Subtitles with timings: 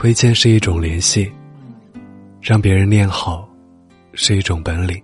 [0.00, 1.28] 亏欠是一种联系，
[2.40, 3.48] 让别人念好
[4.12, 4.96] 是一种本领。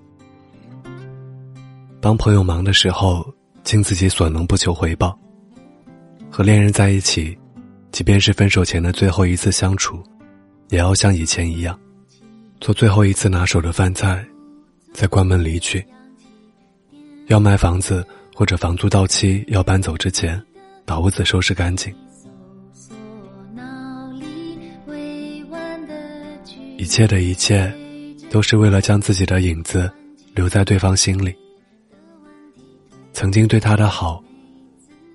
[2.01, 3.27] 帮朋友忙的时候，
[3.65, 5.19] 尽自己所能，不求回报。
[6.31, 7.37] 和恋人在一起，
[7.91, 10.01] 即便是分手前的最后一次相处，
[10.69, 11.77] 也要像以前一样，
[12.61, 14.25] 做最后一次拿手的饭菜，
[14.93, 15.85] 再关门离去。
[17.27, 20.41] 要卖房子或者房租到期要搬走之前，
[20.85, 21.93] 把屋子收拾干净。
[26.85, 27.73] 一切的一切，
[28.31, 29.91] 都是为了将自己的影子
[30.35, 31.35] 留在对方心里。
[33.15, 34.23] 曾经对他的好。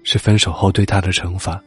[0.02, 1.62] 是分手后对他的惩罚。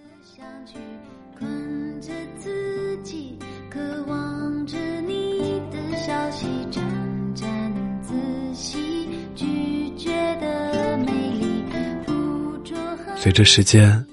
[13.16, 14.04] 随着时间，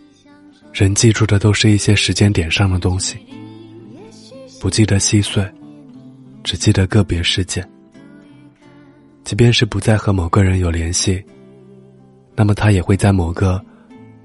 [0.71, 3.17] 人记住的都是一些时间点上的东西，
[4.61, 5.43] 不记得细碎，
[6.49, 7.63] 只记得个别事件。
[9.23, 11.23] 即便是不再和某个人有联系，
[12.35, 13.63] 那么他也会在某个。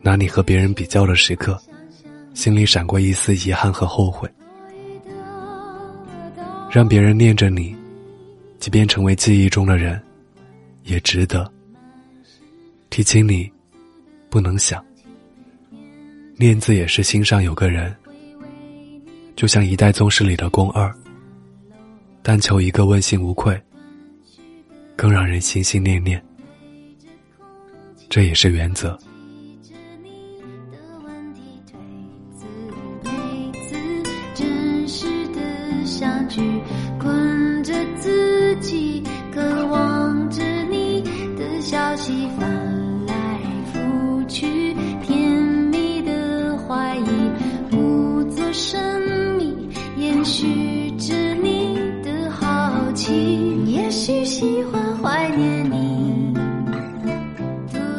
[0.01, 1.61] 拿你和别人比较的时刻，
[2.33, 4.27] 心里闪过一丝遗憾和后悔。
[6.71, 7.77] 让别人念着你，
[8.59, 10.01] 即便成为记忆中的人，
[10.85, 11.51] 也值得。
[12.89, 13.53] 提起你，
[14.31, 14.83] 不能想。
[16.39, 17.95] 念字也是心上有个人，
[19.37, 20.91] 就像一代宗师里的宫二，
[22.27, 23.61] 但求一个问心无愧，
[24.97, 26.25] 更让人心心念念。
[28.09, 28.99] 这也是原则。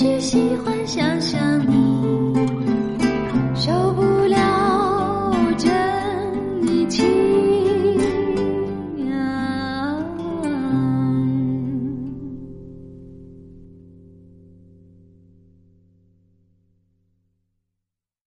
[0.00, 1.79] 只喜欢想象你